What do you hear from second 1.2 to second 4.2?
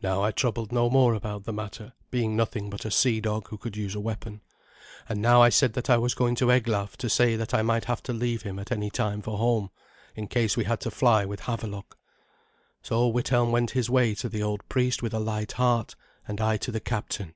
the matter, being nothing but a sea dog who could use a